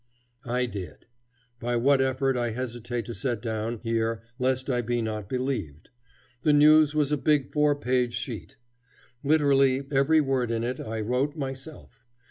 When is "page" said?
7.75-8.15